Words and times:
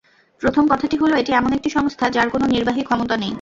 প্রথম 0.41 0.63
কথাটি 0.67 0.95
হলো, 0.97 1.13
এটি 1.17 1.31
এমন 1.33 1.51
একটি 1.53 1.69
সংস্থা, 1.69 2.05
যার 2.09 2.27
কোনো 2.29 2.45
নির্বাহী 2.47 2.81
ক্ষমতা 2.83 3.15
নেই। 3.17 3.29